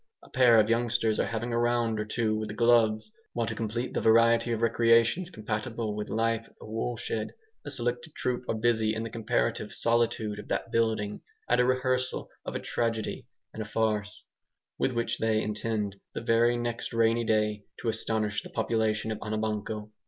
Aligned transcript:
A 0.23 0.31
pair 0.31 0.59
of 0.59 0.67
youngsters 0.67 1.19
are 1.19 1.27
having 1.27 1.53
a 1.53 1.59
round 1.59 1.99
or 1.99 2.05
two 2.05 2.35
with 2.35 2.47
the 2.47 2.55
gloves; 2.55 3.11
while 3.33 3.45
to 3.45 3.53
complete 3.53 3.93
the 3.93 4.01
variety 4.01 4.51
of 4.51 4.63
recreations 4.63 5.29
compatible 5.29 5.95
with 5.95 6.09
life 6.09 6.47
at 6.47 6.55
a 6.59 6.65
woolshed, 6.65 7.11
a 7.63 7.69
selected 7.69 8.15
troupe 8.15 8.43
are 8.49 8.55
busy 8.55 8.95
in 8.95 9.03
the 9.03 9.11
comparative 9.11 9.71
solitude 9.71 10.39
of 10.39 10.47
that 10.47 10.71
building, 10.71 11.21
at 11.47 11.59
a 11.59 11.65
rehearsal 11.65 12.29
of 12.45 12.55
a 12.55 12.59
tragedy 12.59 13.27
and 13.53 13.61
a 13.61 13.65
farce, 13.67 14.23
with 14.79 14.91
which 14.91 15.19
they 15.19 15.39
intend, 15.39 15.97
the 16.15 16.21
very 16.21 16.57
next 16.57 16.93
rainy 16.93 17.23
day, 17.23 17.65
to 17.81 17.87
astonish 17.87 18.41
the 18.41 18.49
population 18.49 19.11
of 19.11 19.19
Anabanco. 19.19 19.91